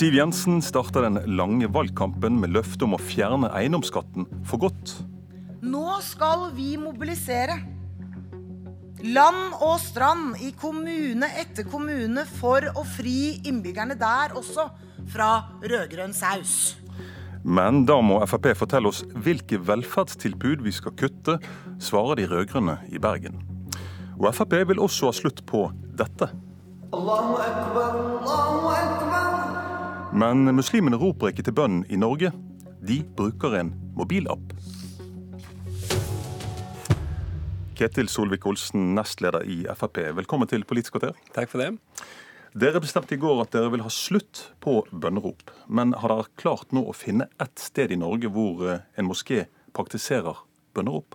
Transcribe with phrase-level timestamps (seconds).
[0.00, 4.94] Siv Jensen starta den lange valgkampen med løfte om å fjerne eiendomsskatten for godt.
[5.60, 7.58] Nå skal vi mobilisere.
[9.04, 14.70] Land og strand i kommune etter kommune for å fri innbyggerne der også
[15.12, 15.28] fra
[15.60, 16.80] rød-grønn saus.
[17.44, 21.36] Men da må Frp fortelle oss hvilke velferdstilbud vi skal kutte,
[21.76, 23.36] svarer de rød-grønne i Bergen.
[24.16, 26.32] Og Frp vil også ha slutt på dette.
[30.10, 32.32] Men muslimene roper ikke til bønn i Norge.
[32.82, 34.54] De bruker en mobilapp.
[37.78, 41.14] Ketil Solvik-Olsen, nestleder i Frp, velkommen til Politisk kvarter.
[41.36, 41.70] Takk for det.
[42.58, 45.54] Dere bestemte i går at dere vil ha slutt på bønnerop.
[45.70, 49.44] Men har dere klart nå å finne ett sted i Norge hvor eh, en moské
[49.76, 50.42] praktiserer
[50.74, 51.14] bønnerop?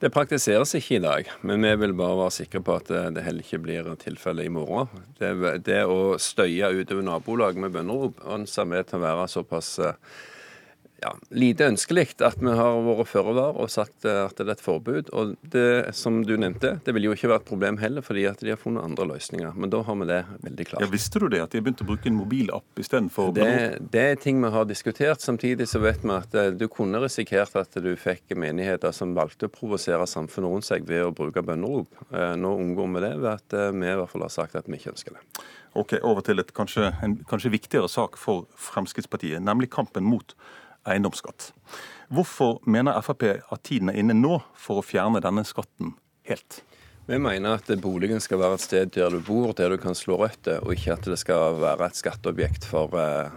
[0.00, 3.44] Det praktiseres ikke i dag, men vi vil bare være sikre på at det heller
[3.44, 4.88] ikke blir tilfellet i morgen.
[5.18, 5.34] Det,
[5.66, 9.98] det å støye utover nabolaget med bønnerop anser vi til å være såpass eh,
[11.00, 14.52] ja, lite ønskelig at vi har vært føre var og sagt eh, at det er
[14.54, 15.10] et forbud.
[15.16, 18.42] Og det som du nevnte, det vil jo ikke være et problem heller, fordi at
[18.44, 19.56] de har funnet andre løsninger.
[19.56, 20.84] Men da har vi det veldig klart.
[20.84, 23.50] Ja, Visste du det, at de har begynt å bruke en mobilapp istedenfor det,
[23.92, 25.24] det er ting vi har diskutert.
[25.24, 29.48] Samtidig så vet vi at eh, du kunne risikert at du fikk menigheter som valgte
[29.48, 32.04] å provosere samfunnet rundt seg ved å bruke bønnerop.
[32.12, 34.78] Eh, nå unngår vi det ved at vi i hvert fall har sagt at vi
[34.78, 35.24] ikke ønsker det.
[35.78, 40.34] Ok, Over til et kanskje, en kanskje viktigere sak for Fremskrittspartiet, nemlig kampen mot
[40.94, 41.50] eiendomsskatt.
[42.10, 45.94] Hvorfor mener Frp at tiden er inne nå for å fjerne denne skatten
[46.26, 46.62] helt?
[47.10, 50.20] Vi mener at boligen skal være et sted der du bor, der du kan slå
[50.20, 53.30] røtter, og ikke at det skal være et skatteobjekt for eh,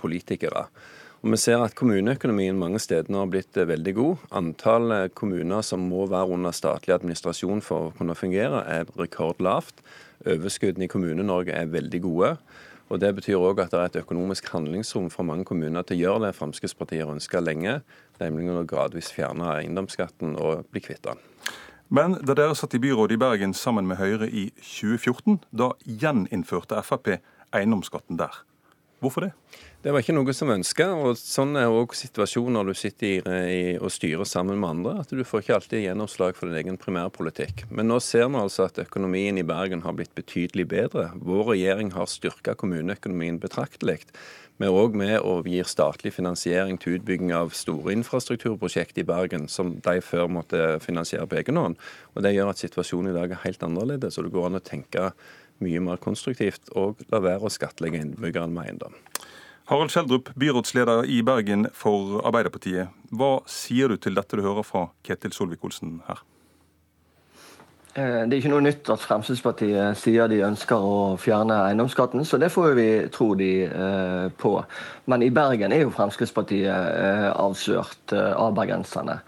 [0.00, 0.66] politikere.
[1.22, 4.24] Og Vi ser at kommuneøkonomien mange steder har blitt eh, veldig god.
[4.40, 9.84] Antall kommuner som må være under statlig administrasjon for å kunne fungere, er rekordlavt.
[10.24, 12.36] Overskuddene i Kommune-Norge er veldig gode.
[12.92, 16.00] Og Det betyr òg at det er et økonomisk handlingsrom for mange kommuner til å
[16.02, 17.78] gjøre det Fremskrittspartiet har ønska lenge,
[18.20, 21.22] nemlig å gradvis fjerne eiendomsskatten og bli kvitt den.
[21.88, 26.84] Men da dere satt i byrådet i Bergen sammen med Høyre i 2014, da gjeninnførte
[26.84, 27.14] Frp
[27.56, 28.36] eiendomsskatten der.
[29.02, 29.32] Hvorfor det?
[29.82, 33.16] Det var ikke noe som ønska, og sånn er òg situasjonen når du sitter i,
[33.50, 34.92] i, og styrer sammen med andre.
[35.02, 37.64] At du får ikke alltid gjennomslag for din egen primærpolitikk.
[37.74, 41.08] Men nå ser vi altså at økonomien i Bergen har blitt betydelig bedre.
[41.18, 44.04] Vår regjering har styrka kommuneøkonomien betraktelig.
[44.62, 49.48] Vi er òg med og gir statlig finansiering til utbygging av store infrastrukturprosjekt i Bergen,
[49.50, 51.78] som de før måtte finansiere på egen hånd.
[52.14, 54.62] Og Det gjør at situasjonen i dag er helt annerledes, og det går an å
[54.62, 55.10] tenke
[55.62, 58.98] mye mer konstruktivt og la være å skattlegge innbyggerne med eiendom.
[59.70, 62.90] Harald Skjeldrup, byrådsleder i Bergen for Arbeiderpartiet.
[63.14, 66.20] Hva sier du til dette du hører fra Ketil Solvik-Olsen her?
[67.94, 72.40] Eh, det er ikke noe nytt at Fremskrittspartiet sier de ønsker å fjerne eiendomsskatten, så
[72.40, 74.52] det får vi tro de eh, på.
[75.12, 79.20] Men i Bergen er jo Fremskrittspartiet eh, avslørt av bergenserne.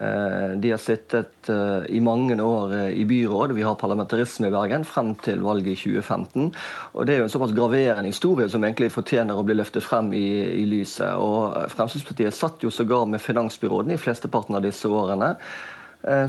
[0.00, 4.52] Eh, de har sittet eh, i mange år eh, i byråd, vi har parlamentarisme i
[4.52, 6.50] Bergen, frem til valget i 2015.
[6.92, 10.12] Og Det er jo en såpass graverende historie som egentlig fortjener å bli løftet frem
[10.12, 10.26] i,
[10.60, 11.16] i lyset.
[11.16, 15.32] Og Fremskrittspartiet satt jo sågar med finansbyråden i flesteparten av disse årene.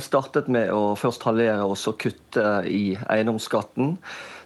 [0.02, 3.98] Startet med å først halvere og så kutte i eiendomsskatten.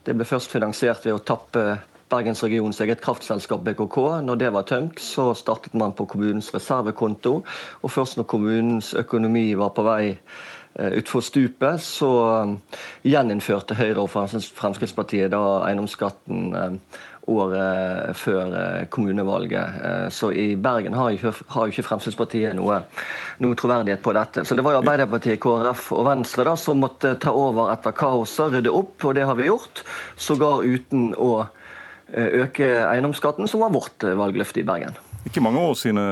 [0.04, 1.78] Det ble først finansiert ved å tappe
[2.12, 3.98] Bergensregionens eget kraftselskap BKK.
[4.26, 7.38] Når det var tømt, så startet man på kommunens reservekonto.
[7.82, 12.82] Og først når kommunens økonomi var på vei eh, utfor stupet, så eh,
[13.14, 17.00] gjeninnførte Høyre og Fremskrittspartiet da eiendomsskatten eh,
[17.32, 18.56] året før
[18.92, 20.10] kommunevalget.
[20.12, 22.80] Så i Bergen har jo ikke, Fremskrittspartiet noe,
[23.46, 24.44] noe, troverdighet på dette.
[24.44, 28.58] Så det var jo Arbeiderpartiet, KrF og Venstre da, som måtte ta over etter kaoset,
[28.58, 29.84] rydde opp, og det har vi gjort.
[30.18, 31.46] Sågar uten å
[32.14, 34.98] øke eiendomsskatten, som var vårt eh, valgløfte i Bergen.
[35.22, 36.04] Ikke mange år sine,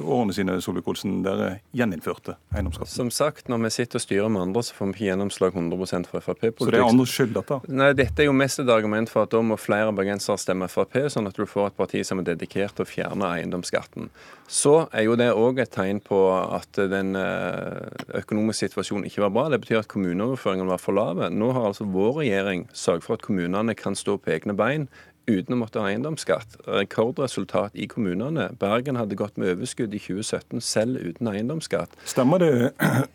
[0.00, 2.88] årene sine Solvik-Olsen, dere gjeninnførte eiendomsskatten.
[2.94, 6.08] Som sagt, når vi sitter og styrer med andre, så får vi ikke gjennomslag 100
[6.08, 6.62] for Frp-politikk.
[6.64, 7.58] Så det er andres skyld, dette?
[7.68, 10.96] Nei, dette er jo mest et argument for at da må flere bergensere stemme Frp,
[11.12, 14.08] sånn at du får et parti som er dedikert til å fjerne eiendomsskatten.
[14.48, 19.34] Så er jo det òg et tegn på at den eh, økonomiske situasjonen ikke var
[19.36, 19.44] bra.
[19.52, 21.28] Det betyr at kommuneoverføringene var for lave.
[21.28, 24.88] Nå har altså vår regjering sørget for at kommunene kan stå på egne bein
[25.26, 26.58] uten å måtte ha eiendomsskatt.
[26.66, 28.50] Rekordresultat i kommunene.
[28.60, 31.96] Bergen hadde gått med overskudd i 2017 selv uten eiendomsskatt.
[32.06, 32.52] Stemmer det,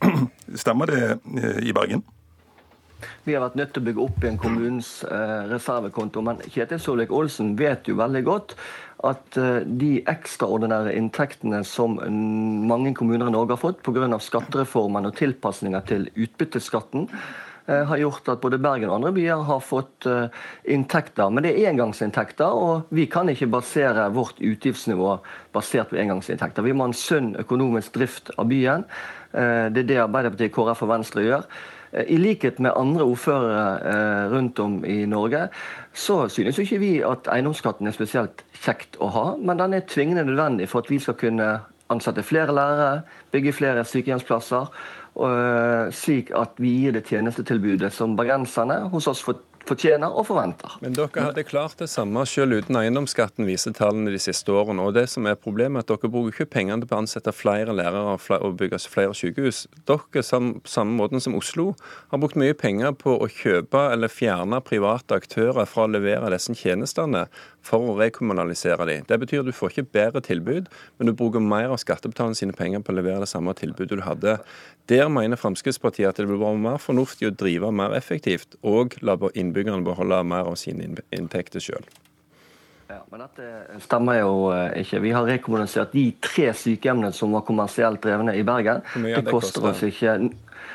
[0.64, 2.04] stemmer det eh, i Bergen?
[3.26, 6.24] Vi har vært nødt til å bygge opp igjen kommunens eh, reservekonto.
[6.26, 8.56] Men Kjetil Solvik-Olsen vet jo veldig godt
[9.08, 11.98] at eh, de ekstraordinære inntektene som
[12.70, 14.10] mange kommuner i Norge har fått pga.
[14.22, 17.08] skattereformen og tilpasninger til utbytteskatten,
[17.68, 20.08] har gjort at både Bergen og andre byer har fått
[20.68, 21.30] inntekter.
[21.30, 25.14] Men det er engangsinntekter, og vi kan ikke basere vårt utgiftsnivå
[25.56, 26.66] basert på engangsinntekter.
[26.66, 28.88] Vi må ha en sunn økonomisk drift av byen.
[29.32, 31.46] Det er det Arbeiderpartiet, KrF og Venstre gjør.
[31.92, 35.50] I likhet med andre ordførere rundt om i Norge,
[35.94, 39.84] så synes jo ikke vi at eiendomsskatten er spesielt kjekt å ha, men den er
[39.84, 41.50] tvingende nødvendig for at vi skal kunne
[41.92, 43.04] ansette flere lærere,
[43.36, 44.72] bygge flere sykehjemsplasser,
[45.92, 49.24] slik at vi gir det tjenestetilbudet som bergenserne hos oss
[49.68, 50.74] fortjener og forventer.
[50.82, 54.84] Men dere hadde klart det samme selv uten eiendomsskatten, viser tallene de siste årene.
[54.88, 57.76] Og det som er problemet er at dere bruker ikke pengene på å ansette flere
[57.76, 59.66] lærere og bygge flere sykehus.
[59.90, 61.72] Dere, samme måten som Oslo,
[62.12, 66.56] har brukt mye penger på å kjøpe eller fjerne private aktører fra å levere disse
[66.58, 67.28] tjenestene
[67.66, 69.08] for å rekommunalisere dem.
[69.10, 72.56] Det betyr at du får ikke bedre tilbud, men du bruker mer av skattebetalerne sine
[72.58, 74.38] penger på å levere det samme tilbudet du hadde.
[74.92, 79.18] Der mener Fremskrittspartiet at det vil være mer fornuftig å drive mer effektivt og la
[79.32, 81.86] innbyggerne beholde mer av sine inntekter sjøl.
[82.92, 85.00] Ja, men dette stemmer jo eh, ikke.
[85.06, 88.84] Vi har rekommunisert de tre sykehjemmene som var kommersielt drevne i Bergen.
[89.00, 90.18] Det, koster oss ikke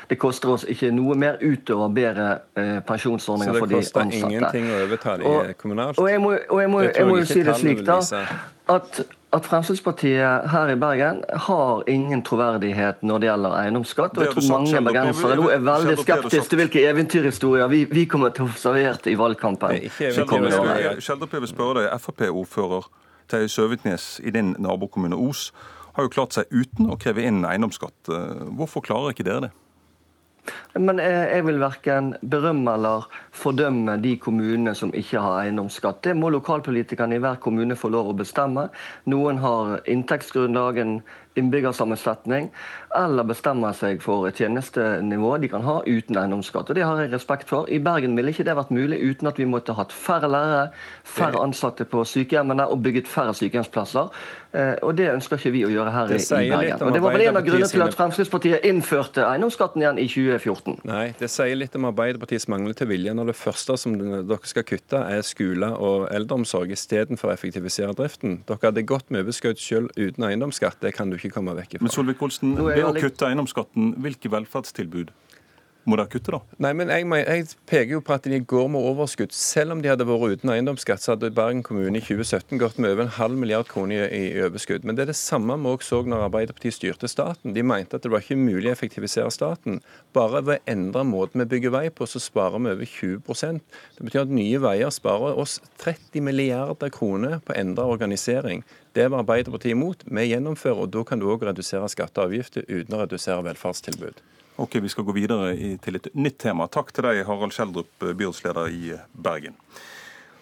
[0.07, 2.27] det koster oss ikke noe mer utover bedre
[2.57, 3.91] eh, pensjonsordninger for de ansatte.
[3.91, 5.99] Så det koster ingenting å overta de kommunalt?
[5.99, 7.99] Og jeg må, og jeg må, jeg må jo si det slik, da,
[8.71, 9.01] at,
[9.35, 14.17] at, Fremskrittspartiet her i Bergen har ingen troverdighet når det gjelder eiendomsskatt.
[14.17, 18.31] Og jeg tror mange bergensere nå er veldig skeptiske til hvilke eventyrhistorier vi, vi, kommer
[18.35, 19.83] til å få servert i valgkampen.
[19.97, 22.87] Skjeldrup, jeg vil spørre deg, Frp-ordfører
[23.27, 25.49] Terje Søvitnes i din nabokommune Os
[25.97, 28.11] har jo klart seg uten å kreve inn eiendomsskatt.
[28.55, 29.55] Hvorfor klarer ikke dere det?
[30.77, 36.03] Men jeg vil verken berømme eller fordømme de kommunene som ikke har eiendomsskatt.
[36.05, 38.67] Det må lokalpolitikerne i hver kommune få lov å bestemme.
[39.09, 40.99] Noen har inntektsgrunnlag, en
[41.37, 42.49] innbyggersammensetning,
[42.97, 46.69] eller bestemmer seg for tjenestenivå de kan ha uten eiendomsskatt.
[46.71, 47.69] Og Det har jeg respekt for.
[47.69, 50.69] I Bergen ville ikke det vært mulig uten at vi måtte hatt færre lærere,
[51.03, 54.11] færre ansatte på sykehjemmene og bygget færre sykehjemsplasser.
[54.57, 56.81] Eh, og Det ønsker ikke vi å gjøre her i Bergen.
[56.81, 60.79] Og Det var vel en av grunnene til at Fremskrittspartiet innførte eiendomsskatten igjen i 2014.
[60.87, 65.01] Nei, det sier litt om Arbeiderpartiets manglende vilje når det første som dere skal kutte,
[65.03, 68.41] er skole og eldreomsorg istedenfor å effektivisere driften.
[68.47, 70.79] Dere hadde gått med overskudd selv uten eiendomsskatt.
[70.81, 71.85] Det kan du ikke komme vekk fra.
[71.85, 75.13] Men Solvik-Olsen, ved å kutte eiendomsskatten, hvilke velferdstilbud
[75.87, 76.39] må dere kutte, da?
[76.63, 79.31] Nei, men jeg, jeg, peker jo på at de går med overskudd.
[79.35, 82.91] Selv om de hadde vært uten eiendomsskatt, så hadde Bergen kommune i 2017 gått med
[82.91, 84.83] over en halv milliard kroner i, i overskudd.
[84.87, 87.55] Men det er det samme vi også så når Arbeiderpartiet styrte staten.
[87.55, 89.79] De mente at det var ikke mulig å effektivisere staten.
[90.17, 93.63] Bare ved å endre måten vi bygger vei på, så sparer vi over 20%
[93.97, 98.65] Det betyr at Nye Veier sparer oss 30 milliarder kroner på endra organisering.
[98.97, 100.03] Det var Arbeiderpartiet imot.
[100.03, 104.19] Vi gjennomfører, og da kan du òg redusere skatter og avgifter uten å redusere velferdstilbud.
[104.57, 106.65] Ok, Vi skal gå videre til et nytt tema.
[106.65, 109.53] Takk til deg, Harald Skjeldrup, byrådsleder i Bergen.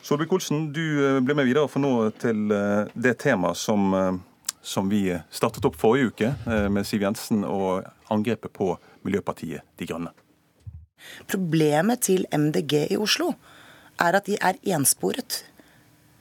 [0.06, 1.92] Solvik-Olsen, du eh, blir med videre for nå
[2.22, 5.02] til eh, det temaet som, eh, som vi
[5.34, 6.30] startet opp forrige uke
[6.72, 8.70] med Siv Jensen og angrepet på
[9.04, 10.14] Miljøpartiet De Grønne.
[11.28, 13.34] Problemet til MDG i Oslo
[14.00, 15.42] er at de er ensporet.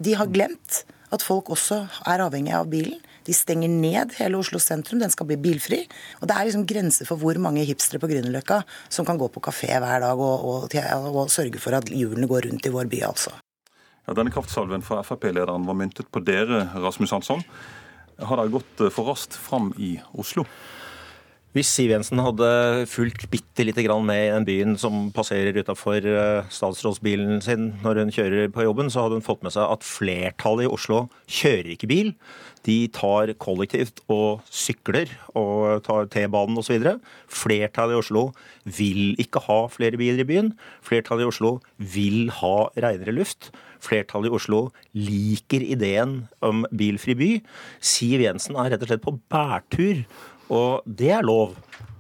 [0.03, 0.83] De har glemt
[1.15, 2.99] at folk også er avhengig av bilen.
[3.25, 5.81] De stenger ned hele Oslo sentrum, den skal bli bilfri.
[6.21, 8.61] Og det er liksom grenser for hvor mange hipstere på Grünerløkka
[8.93, 10.77] som kan gå på kafé hver dag og, og,
[11.15, 13.33] og sørge for at hjulene går rundt i vår by, altså.
[14.05, 17.45] Ja, denne kraftsalven fra Frp-lederen var myntet på dere, Rasmus Hansson.
[18.21, 20.45] Har dere gått for raskt fram i Oslo?
[21.55, 22.47] Hvis Siv Jensen hadde
[22.91, 28.01] fulgt bitte lite grann med i den byen som passerer utafor eh, statsrådsbilen sin når
[28.01, 31.77] hun kjører på jobben, så hadde hun fått med seg at flertallet i Oslo kjører
[31.77, 32.11] ikke bil.
[32.67, 36.89] De tar kollektivt og sykler og tar T-banen osv.
[37.31, 38.25] Flertallet i Oslo
[38.67, 40.51] vil ikke ha flere biler i byen.
[40.83, 43.53] Flertallet i Oslo vil ha renere luft.
[43.85, 44.65] Flertallet i Oslo
[44.97, 47.33] liker ideen om bilfri by.
[47.79, 50.03] Siv Jensen er rett og slett på bærtur
[50.53, 51.55] og det er lov.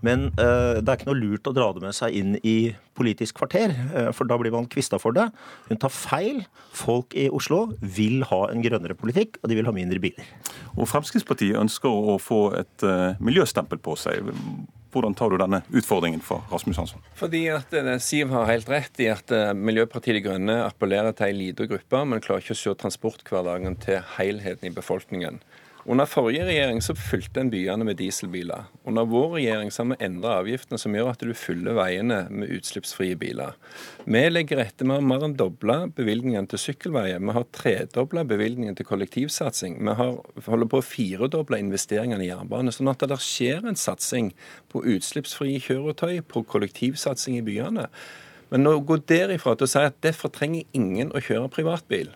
[0.04, 3.40] Men uh, det er ikke noe lurt å dra det med seg inn i Politisk
[3.40, 5.24] kvarter, uh, for da blir man kvista for det.
[5.70, 6.44] Hun tar feil.
[6.76, 10.28] Folk i Oslo vil ha en grønnere politikk, og de vil ha mindre biler.
[10.76, 14.28] Og Fremskrittspartiet ønsker å få et uh, miljøstempel på seg.
[14.94, 17.02] Hvordan tar du denne utfordringen for Rasmus Hansson?
[17.18, 17.72] Fordi at
[18.04, 22.22] Siv har helt rett i at Miljøpartiet De Grønne appellerer til en liten gruppe, men
[22.22, 25.40] klarer ikke å se transporthverdagen til helheten i befolkningen.
[25.86, 28.70] Under forrige regjering så fylte en byene med dieselbiler.
[28.88, 32.54] Under vår regjering så har vi endra avgiftene som gjør at du fyller veiene med
[32.56, 33.52] utslippsfrie biler.
[34.08, 37.20] Vi legger etter vi har mer enn dobla bevilgningen til sykkelveier.
[37.20, 39.76] Vi har tredobla bevilgningen til kollektivsatsing.
[39.84, 40.16] Vi har,
[40.48, 42.72] holder på å firedoble investeringene i jernbane.
[42.72, 44.32] Sånn at det skjer en satsing
[44.72, 47.90] på utslippsfrie kjøretøy, på kollektivsatsing i byene.
[48.48, 52.14] Men å gå derifra til å si at derfor trenger ingen å kjøre privatbil,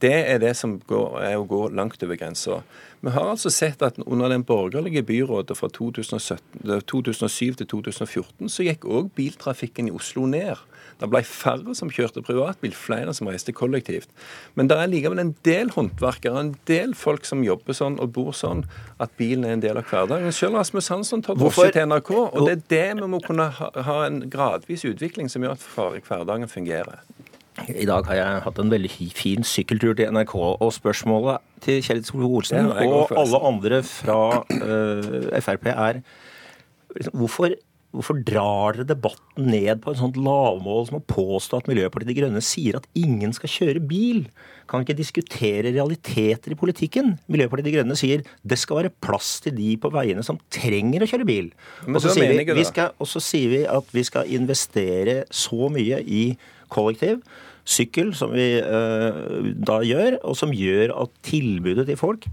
[0.00, 2.62] det er det som går, er å gå langt over grensa.
[3.00, 8.66] Vi har altså sett at under den borgerlige byrådet fra 2017, 2007 til 2014 så
[8.66, 10.60] gikk òg biltrafikken i Oslo ned.
[11.00, 14.10] Det ble færre som kjørte privatbil, flere som reiste kollektivt.
[14.54, 18.36] Men det er likevel en del håndverkere, en del folk som jobber sånn og bor
[18.36, 18.66] sånn,
[19.00, 20.32] at bilen er en del av hverdagen.
[20.36, 23.72] Selv Rasmus Hansson tar drosje til NRK, og det er det vi må kunne ha,
[23.88, 27.00] ha en gradvis utvikling som gjør at hverdagen fungerer.
[27.68, 32.04] I dag har jeg hatt en veldig fin sykkeltur til NRK, og spørsmålet til Kjell
[32.06, 36.00] Solvik-Olsen og alle andre fra uh, Frp er
[36.96, 37.56] liksom, hvorfor,
[37.92, 42.16] hvorfor, drar dere debatten ned på et sånt lavmål som å påstå at Miljøpartiet De
[42.20, 44.24] Grønne sier at ingen skal kjøre bil?
[44.70, 47.16] Kan ikke diskutere realiteter i politikken.
[47.28, 51.10] Miljøpartiet De Grønne sier det skal være plass til de på veiene som trenger å
[51.10, 51.52] kjøre bil.
[51.90, 55.68] Og så, sier vi, vi skal, og så sier vi at vi skal investere så
[55.72, 56.24] mye i
[56.70, 57.20] kollektiv
[57.68, 62.26] sykkel, som vi uh, da gjør, og som gjør at tilbudet til folk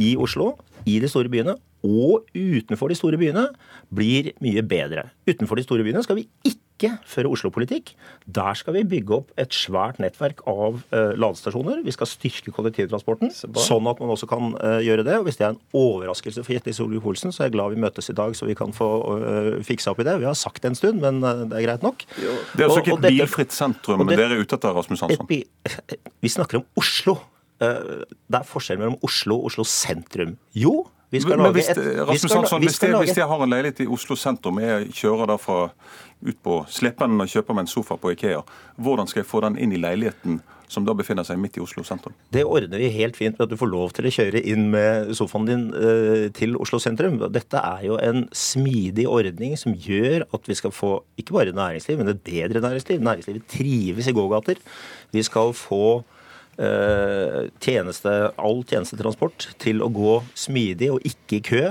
[0.00, 0.54] i Oslo,
[0.88, 3.48] i de store byene og utenfor de store byene
[3.94, 5.08] blir mye bedre.
[5.28, 6.71] Utenfor de store byene skal vi ikke
[7.08, 7.92] føre Oslo-politikk.
[8.26, 11.82] Der skal vi bygge opp et svært nettverk av uh, ladestasjoner.
[11.86, 15.18] Vi skal styrke kollektivtransporten, sånn at man også kan uh, gjøre det.
[15.20, 18.10] Og Hvis det er en overraskelse for Jette Solvik-Olsen, så er jeg glad vi møtes
[18.12, 18.88] i dag, så vi kan få
[19.22, 20.16] uh, fiksa opp i det.
[20.22, 22.06] Vi har sagt det en stund, men det er greit nok.
[22.22, 22.38] Jo.
[22.54, 25.28] Det er altså ikke et bilfritt sentrum det, dere er ute etter, Rasmus Hansson?
[26.24, 27.18] Vi snakker om Oslo.
[27.62, 30.34] Det er forskjell mellom Oslo og Oslo sentrum.
[30.58, 33.82] Jo, vi skal lage hvis, et, Rasmus Hansson, hvis, jeg, hvis jeg har en leilighet
[33.84, 38.14] i Oslo sentrum, jeg kjører da ut på Slepen og kjøper meg en sofa på
[38.14, 38.40] Ikea,
[38.80, 40.40] hvordan skal jeg få den inn i leiligheten
[40.72, 42.14] som da befinner seg midt i Oslo sentrum?
[42.32, 45.12] Det ordner vi helt fint med at du får lov til å kjøre inn med
[45.18, 47.20] sofaen din uh, til Oslo sentrum.
[47.34, 52.00] Dette er jo en smidig ordning som gjør at vi skal få ikke bare næringsliv,
[52.00, 53.04] men et bedre næringsliv.
[53.04, 54.64] Næringslivet trives i gågater.
[55.12, 56.11] Vi skal få Eh,
[56.52, 61.62] tjeneste, all tjenestetransport til å gå smidig og ikke i kø.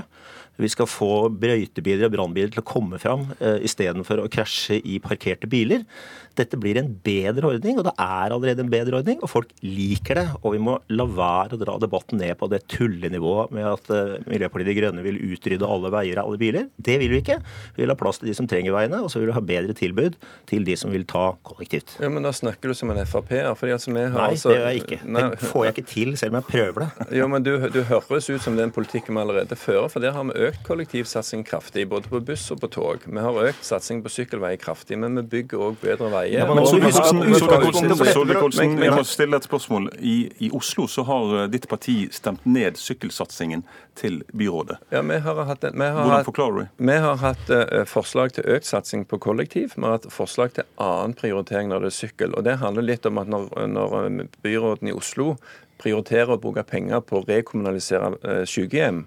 [0.62, 5.00] Vi skal få brøytebiler og brannbiler til å komme fram uh, istedenfor å krasje i
[5.04, 5.86] parkerte biler.
[6.38, 9.20] Dette blir en bedre ordning, og det er allerede en bedre ordning.
[9.20, 10.26] Og folk liker det.
[10.42, 14.16] Og vi må la være å dra debatten ned på det tullenivået med at uh,
[14.30, 16.70] Miljøpartiet De Grønne vil utrydde alle veier og alle biler.
[16.78, 17.40] Det vil vi ikke.
[17.76, 19.76] Vi vil ha plass til de som trenger veiene, og så vil vi ha bedre
[19.78, 20.18] tilbud
[20.52, 21.98] til de som vil ta kollektivt.
[22.04, 23.50] Ja, Men da snakker du som en Frp-er.
[23.52, 25.00] Altså, Nei, altså, det gjør jeg ikke.
[25.10, 25.24] Nei.
[25.34, 27.08] Det får jeg ikke til, selv om jeg prøver det.
[27.18, 30.28] Jo, men du, du høres ut som den politikken vi allerede fører, for der har
[30.30, 33.06] vi økt økt kollektivsatsing kraftig, både på buss og på tog.
[33.06, 36.52] Vi har økt satsing på sykkelvei kraftig, men vi bygger òg bedre veier.
[38.12, 39.90] Solvik-Olsen, jeg må stille et spørsmål.
[40.00, 43.64] I, I, Oslo så har eh, ditt parti stemt ned sykkelsatsingen
[44.00, 44.78] til byrådet.
[44.94, 46.70] Ja, vi har hatt, vi har Hvordan forklarer du det?
[46.92, 49.76] Vi har hatt uh, forslag til økt satsing på kollektiv.
[49.76, 52.36] Vi har hatt forslag til annen prioritering når det er sykkel.
[52.36, 55.36] Og Det handler litt om at når, når eh, byråden i Oslo
[55.82, 59.04] prioriterer å bruke penger på å rekommunalisere eh, sykehjem,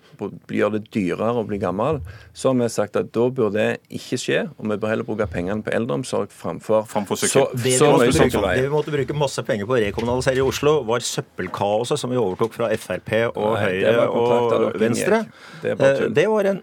[0.50, 2.00] gjøre det dyrere å bli gammel,
[2.34, 5.28] så har vi sagt at da bør det ikke skje, og vi bør heller bruke
[5.30, 9.46] pengene på eldreomsorg framfor, framfor så, det, så vi måtte, det vi måtte bruke masse
[9.46, 13.64] penger på å rekommunalisere i Oslo, var søppelkaoset som vi overtok fra Frp og Nei,
[13.64, 15.24] Høyre og Venstre.
[15.62, 15.78] Det,
[16.14, 16.62] det var en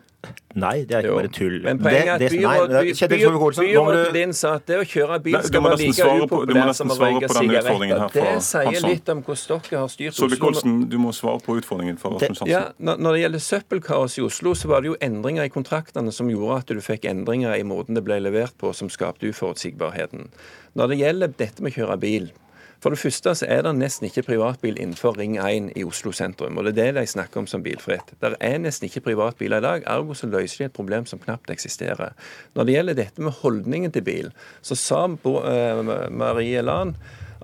[0.51, 1.15] Nei, det er ikke jo.
[1.15, 1.53] bare tull.
[1.63, 3.11] Men poenget er at
[3.57, 7.29] byrådet din sa at det å kjøre bil skal være like upopulært som å røyke
[7.31, 8.17] sigaretter.
[8.17, 10.75] Det sier litt om hvordan dere har styrt Oslo.
[10.91, 12.43] Du må svare på utfordringen for Rasmus.
[12.51, 16.29] Ja, når det gjelder søppelkaos i Oslo, så var det jo endringer i kontraktene som
[16.29, 20.29] gjorde at du fikk endringer i måten det ble levert på, som skapte uforutsigbarheten.
[20.77, 22.31] Når det gjelder dette med å kjøre bil,
[22.81, 26.57] for det første så er det nesten ikke privatbil innenfor Ring 1 i Oslo sentrum.
[26.57, 28.15] og Det er det de snakker om som bilfritt.
[28.19, 31.53] Det er nesten ikke privatbiler i dag, ergo så løser de et problem som knapt
[31.53, 32.15] eksisterer.
[32.55, 36.95] Når det gjelder dette med holdningen til bil, så sa uh, Marie Lan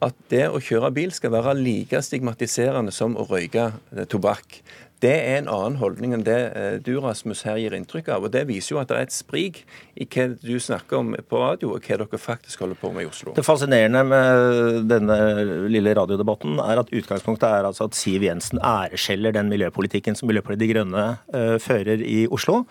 [0.02, 4.60] at det å kjøre bil skal være like stigmatiserende som å røyke eh, tobakk.
[5.04, 8.26] Det er en annen holdning enn det eh, du, Rasmus, her gir inntrykk av.
[8.26, 9.60] og Det viser jo at det er et sprik
[9.94, 13.10] i hva du snakker om på radio, og hva dere faktisk holder på med i
[13.10, 13.36] Oslo.
[13.38, 15.18] Det fascinerende med denne
[15.70, 20.64] lille radiodebatten er at utgangspunktet er altså at Siv Jensen æreskjeller den miljøpolitikken som Miljøpartiet
[20.64, 22.64] De Grønne uh, fører i Oslo.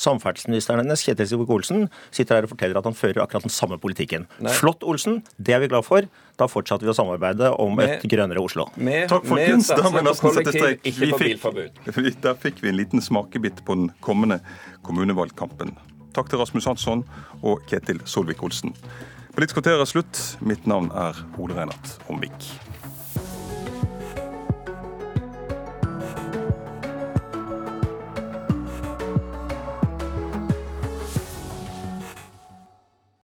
[0.00, 4.24] Samferdselsministeren hennes, Kjetil Solvik-Olsen, sitter her og forteller at han fører akkurat den samme politikken.
[4.40, 4.56] Nei.
[4.56, 5.20] Flott, Olsen.
[5.36, 6.08] Det er vi glad for.
[6.40, 8.66] Da fortsatte vi å samarbeide om et grønnere Oslo.
[8.74, 9.70] Med, Takk, folkens.
[9.70, 10.80] Vi nesten sette strek.
[10.82, 11.73] ikke på bilforbud.
[12.24, 14.40] Der fikk vi en liten smakebit på den kommende
[14.86, 15.74] kommunevalgkampen.
[16.14, 17.02] Takk til Rasmus Hansson
[17.42, 18.74] og Ketil Solvik-Olsen.
[19.34, 20.20] Politisk kvarter er slutt.
[20.46, 22.52] Mitt navn er Ole Reinert Omvik.